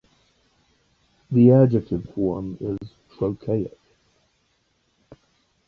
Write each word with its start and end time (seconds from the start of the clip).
The 1.29 1.51
adjective 1.51 2.09
form 2.15 2.57
is 2.59 2.79
"trochaic". 3.15 3.77